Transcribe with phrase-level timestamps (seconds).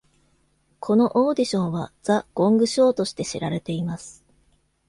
[0.79, 4.25] このオーディションは「ザ・ゴング・ショー」として知られています。